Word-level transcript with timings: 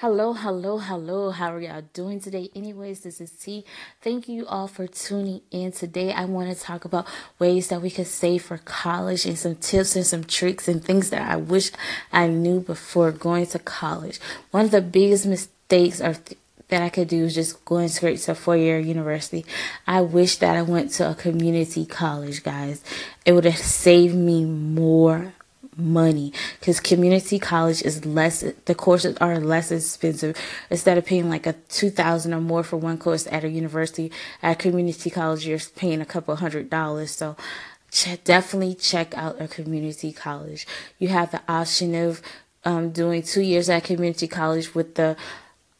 Hello, 0.00 0.32
hello, 0.32 0.78
hello. 0.78 1.30
How 1.30 1.52
are 1.52 1.60
y'all 1.60 1.82
doing 1.92 2.20
today? 2.20 2.50
Anyways, 2.54 3.00
this 3.00 3.20
is 3.20 3.32
T. 3.32 3.64
Thank 4.00 4.28
you 4.28 4.46
all 4.46 4.68
for 4.68 4.86
tuning 4.86 5.40
in. 5.50 5.72
Today, 5.72 6.12
I 6.12 6.24
want 6.24 6.56
to 6.56 6.62
talk 6.62 6.84
about 6.84 7.08
ways 7.40 7.66
that 7.66 7.82
we 7.82 7.90
could 7.90 8.06
save 8.06 8.44
for 8.44 8.58
college 8.58 9.26
and 9.26 9.36
some 9.36 9.56
tips 9.56 9.96
and 9.96 10.06
some 10.06 10.22
tricks 10.22 10.68
and 10.68 10.84
things 10.84 11.10
that 11.10 11.28
I 11.28 11.34
wish 11.34 11.72
I 12.12 12.28
knew 12.28 12.60
before 12.60 13.10
going 13.10 13.46
to 13.46 13.58
college. 13.58 14.20
One 14.52 14.66
of 14.66 14.70
the 14.70 14.82
biggest 14.82 15.26
mistakes 15.26 16.00
are 16.00 16.14
th- 16.14 16.38
that 16.68 16.80
I 16.80 16.90
could 16.90 17.08
do 17.08 17.24
is 17.24 17.34
just 17.34 17.64
going 17.64 17.88
straight 17.88 18.20
to 18.20 18.36
four 18.36 18.56
year 18.56 18.78
university. 18.78 19.44
I 19.84 20.02
wish 20.02 20.36
that 20.36 20.56
I 20.56 20.62
went 20.62 20.92
to 20.92 21.10
a 21.10 21.16
community 21.16 21.84
college, 21.84 22.44
guys. 22.44 22.84
It 23.24 23.32
would 23.32 23.46
have 23.46 23.58
saved 23.58 24.14
me 24.14 24.44
more 24.44 25.32
money. 25.78 26.32
Because 26.58 26.80
community 26.80 27.38
college 27.38 27.82
is 27.82 28.04
less 28.04 28.44
the 28.64 28.74
courses 28.74 29.16
are 29.18 29.38
less 29.40 29.70
expensive. 29.70 30.36
Instead 30.70 30.98
of 30.98 31.06
paying 31.06 31.30
like 31.30 31.46
a 31.46 31.54
2000 31.68 32.34
or 32.34 32.40
more 32.40 32.64
for 32.64 32.76
one 32.76 32.98
course 32.98 33.26
at 33.30 33.44
a 33.44 33.48
university 33.48 34.10
at 34.42 34.58
community 34.58 35.10
college 35.10 35.46
you're 35.46 35.60
paying 35.76 36.00
a 36.00 36.06
couple 36.06 36.34
hundred 36.36 36.68
dollars. 36.68 37.12
So 37.12 37.36
definitely 38.24 38.74
check 38.74 39.16
out 39.16 39.40
a 39.40 39.48
community 39.48 40.12
college. 40.12 40.66
You 40.98 41.08
have 41.08 41.30
the 41.30 41.40
option 41.48 41.94
of 41.94 42.20
um, 42.64 42.90
doing 42.90 43.22
two 43.22 43.40
years 43.40 43.70
at 43.70 43.84
community 43.84 44.28
college 44.28 44.74
with 44.74 44.96
the 44.96 45.16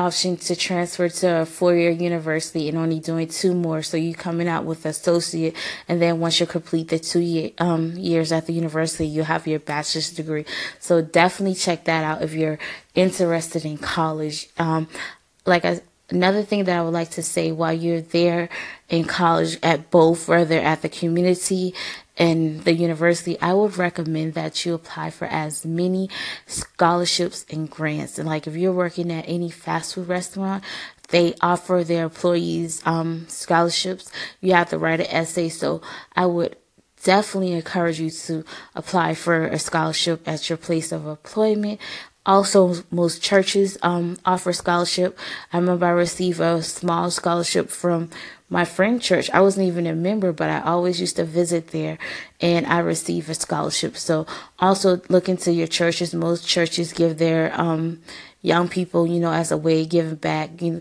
option 0.00 0.36
to 0.36 0.56
transfer 0.56 1.08
to 1.08 1.42
a 1.42 1.46
four-year 1.46 1.90
university 1.90 2.68
and 2.68 2.78
only 2.78 3.00
doing 3.00 3.28
two 3.28 3.54
more. 3.54 3.82
So 3.82 3.96
you 3.96 4.14
coming 4.14 4.48
out 4.48 4.64
with 4.64 4.86
associate, 4.86 5.54
and 5.88 6.00
then 6.02 6.20
once 6.20 6.40
you 6.40 6.46
complete 6.46 6.88
the 6.88 6.98
two 6.98 7.20
year, 7.20 7.50
um, 7.58 7.92
years 7.96 8.32
at 8.32 8.46
the 8.46 8.52
university, 8.52 9.06
you 9.06 9.22
have 9.22 9.46
your 9.46 9.60
bachelor's 9.60 10.10
degree. 10.10 10.44
So 10.78 11.02
definitely 11.02 11.56
check 11.66 11.84
that 11.84 12.02
out 12.04 12.22
if 12.22 12.32
you're 12.32 12.58
interested 12.94 13.64
in 13.64 13.78
college. 13.78 14.48
Um, 14.58 14.88
like 15.46 15.64
I, 15.64 15.80
another 16.10 16.42
thing 16.42 16.64
that 16.64 16.78
I 16.78 16.82
would 16.82 16.94
like 16.94 17.10
to 17.10 17.22
say 17.22 17.52
while 17.52 17.72
you're 17.72 18.00
there 18.00 18.48
in 18.88 19.04
college 19.04 19.58
at 19.62 19.90
both, 19.90 20.28
whether 20.28 20.58
at 20.58 20.82
the 20.82 20.88
community 20.88 21.74
and 22.20 22.62
the 22.64 22.74
university, 22.74 23.40
I 23.40 23.54
would 23.54 23.78
recommend 23.78 24.34
that 24.34 24.66
you 24.66 24.74
apply 24.74 25.08
for 25.08 25.24
as 25.24 25.64
many 25.64 26.10
scholarships 26.46 27.46
and 27.48 27.68
grants. 27.68 28.18
And 28.18 28.28
like 28.28 28.46
if 28.46 28.54
you're 28.54 28.72
working 28.72 29.10
at 29.10 29.24
any 29.26 29.50
fast 29.50 29.94
food 29.94 30.06
restaurant, 30.06 30.62
they 31.08 31.34
offer 31.40 31.82
their 31.82 32.04
employees 32.04 32.82
um, 32.84 33.24
scholarships. 33.28 34.12
You 34.42 34.52
have 34.52 34.68
to 34.68 34.78
write 34.78 35.00
an 35.00 35.06
essay. 35.06 35.48
So 35.48 35.80
I 36.14 36.26
would 36.26 36.56
definitely 37.02 37.52
encourage 37.52 38.00
you 38.00 38.10
to 38.10 38.44
apply 38.74 39.14
for 39.14 39.46
a 39.46 39.58
scholarship 39.58 40.26
at 40.26 40.48
your 40.48 40.58
place 40.58 40.92
of 40.92 41.06
employment. 41.06 41.80
Also, 42.26 42.74
most 42.90 43.22
churches 43.22 43.78
um, 43.82 44.18
offer 44.26 44.52
scholarship. 44.52 45.18
I 45.52 45.56
remember 45.56 45.86
I 45.86 45.90
received 45.90 46.38
a 46.40 46.62
small 46.62 47.10
scholarship 47.10 47.70
from 47.70 48.10
my 48.50 48.64
friend 48.64 49.00
church. 49.00 49.30
I 49.32 49.40
wasn't 49.40 49.68
even 49.68 49.86
a 49.86 49.94
member, 49.94 50.32
but 50.32 50.50
I 50.50 50.60
always 50.60 51.00
used 51.00 51.16
to 51.16 51.24
visit 51.24 51.68
there 51.68 51.98
and 52.40 52.66
I 52.66 52.80
received 52.80 53.30
a 53.30 53.34
scholarship. 53.34 53.96
So 53.96 54.26
also 54.58 55.00
look 55.08 55.28
into 55.28 55.52
your 55.52 55.68
churches. 55.68 56.12
Most 56.12 56.46
churches 56.46 56.92
give 56.92 57.16
their 57.16 57.58
um, 57.58 58.02
young 58.42 58.68
people, 58.68 59.06
you 59.06 59.20
know, 59.20 59.32
as 59.32 59.50
a 59.50 59.56
way 59.56 59.86
giving 59.86 60.16
back. 60.16 60.60
You 60.60 60.70
know, 60.72 60.80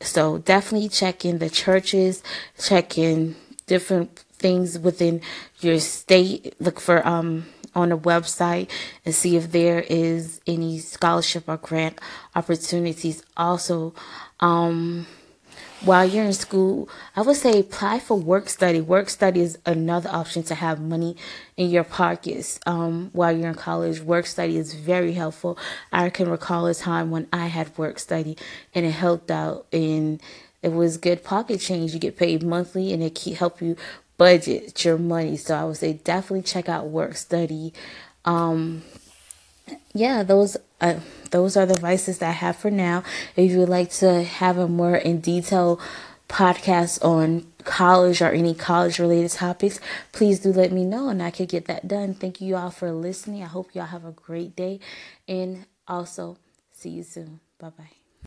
so 0.00 0.38
definitely 0.38 0.90
check 0.90 1.24
in 1.24 1.38
the 1.38 1.48
churches, 1.48 2.22
check 2.58 2.98
in 2.98 3.36
different 3.66 4.23
things 4.44 4.78
within 4.78 5.22
your 5.60 5.78
state. 5.80 6.54
Look 6.60 6.78
for 6.78 6.98
um 7.08 7.46
on 7.74 7.90
a 7.90 7.98
website 7.98 8.68
and 9.04 9.14
see 9.14 9.36
if 9.36 9.50
there 9.50 9.80
is 9.80 10.40
any 10.46 10.78
scholarship 10.78 11.44
or 11.48 11.56
grant 11.56 11.98
opportunities. 12.36 13.22
Also, 13.36 13.94
um, 14.40 15.06
while 15.80 16.04
you're 16.04 16.24
in 16.24 16.32
school, 16.32 16.88
I 17.16 17.22
would 17.22 17.36
say 17.36 17.58
apply 17.60 18.00
for 18.00 18.16
work 18.16 18.48
study. 18.48 18.80
Work 18.80 19.08
study 19.08 19.40
is 19.40 19.58
another 19.66 20.10
option 20.10 20.42
to 20.44 20.54
have 20.54 20.80
money 20.80 21.16
in 21.56 21.68
your 21.68 21.84
pockets 21.84 22.60
um, 22.66 23.10
while 23.12 23.36
you're 23.36 23.48
in 23.48 23.54
college. 23.54 24.00
Work 24.00 24.26
study 24.26 24.56
is 24.56 24.74
very 24.74 25.12
helpful. 25.12 25.58
I 25.92 26.10
can 26.10 26.28
recall 26.28 26.66
a 26.66 26.74
time 26.74 27.10
when 27.10 27.26
I 27.32 27.46
had 27.46 27.76
work 27.76 27.98
study 27.98 28.36
and 28.74 28.86
it 28.86 28.92
helped 28.92 29.30
out 29.30 29.66
and 29.72 30.22
it 30.62 30.72
was 30.72 30.96
good 30.96 31.22
pocket 31.22 31.60
change. 31.60 31.92
You 31.92 32.00
get 32.00 32.16
paid 32.16 32.42
monthly 32.42 32.90
and 32.94 33.02
it 33.02 33.14
can 33.14 33.34
help 33.34 33.60
you 33.60 33.76
budget 34.16 34.84
your 34.84 34.98
money. 34.98 35.36
So 35.36 35.54
I 35.54 35.64
would 35.64 35.76
say 35.76 35.94
definitely 35.94 36.42
check 36.42 36.68
out 36.68 36.88
work 36.88 37.16
study. 37.16 37.72
Um, 38.24 38.82
yeah, 39.92 40.22
those 40.22 40.56
uh, 40.80 41.00
those 41.30 41.56
are 41.56 41.66
the 41.66 41.80
vices 41.80 42.18
that 42.18 42.28
I 42.28 42.32
have 42.32 42.56
for 42.56 42.70
now. 42.70 43.02
If 43.36 43.50
you 43.50 43.58
would 43.58 43.68
like 43.68 43.90
to 43.92 44.22
have 44.22 44.58
a 44.58 44.68
more 44.68 44.96
in 44.96 45.20
detail 45.20 45.80
podcast 46.28 47.04
on 47.04 47.46
college 47.64 48.20
or 48.20 48.30
any 48.30 48.54
college 48.54 48.98
related 48.98 49.30
topics, 49.30 49.80
please 50.12 50.40
do 50.40 50.52
let 50.52 50.72
me 50.72 50.84
know 50.84 51.08
and 51.08 51.22
I 51.22 51.30
could 51.30 51.48
get 51.48 51.66
that 51.66 51.88
done. 51.88 52.14
Thank 52.14 52.40
you 52.40 52.56
all 52.56 52.70
for 52.70 52.92
listening. 52.92 53.42
I 53.42 53.46
hope 53.46 53.74
y'all 53.74 53.86
have 53.86 54.04
a 54.04 54.12
great 54.12 54.56
day 54.56 54.80
and 55.28 55.66
also 55.86 56.38
see 56.72 56.90
you 56.90 57.02
soon. 57.02 57.40
Bye 57.58 57.70
bye. 57.70 58.03